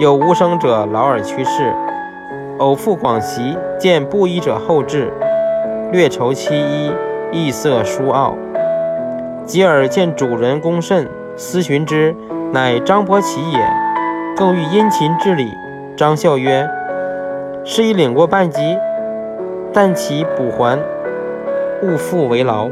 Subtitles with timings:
[0.00, 1.72] 有无生者劳而去世，
[2.58, 5.12] 偶赴广西，见布衣者后至，
[5.92, 6.90] 略筹其衣，
[7.30, 8.34] 意色殊傲，
[9.46, 12.12] 及尔见主人公甚，思寻之，
[12.52, 13.60] 乃张伯奇也，
[14.36, 15.52] 更欲殷勤致礼，
[15.96, 16.68] 张笑曰，
[17.64, 18.76] 是已领过半级，
[19.72, 20.76] 但其补还，
[21.82, 22.68] 勿复为劳。